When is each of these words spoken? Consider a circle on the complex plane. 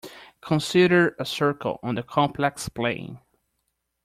Consider 0.41 1.15
a 1.19 1.25
circle 1.27 1.79
on 1.83 1.93
the 1.93 2.01
complex 2.01 2.67
plane. 2.69 3.19